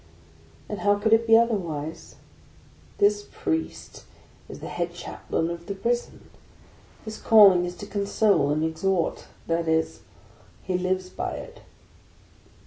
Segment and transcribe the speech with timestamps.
[0.67, 2.15] And how could it be otherwise?
[2.97, 4.05] This Priest
[4.49, 6.27] is the head Chaplain of the Prison;
[7.05, 9.99] his calling is to console and exhort, that is,
[10.63, 11.61] he lives by it.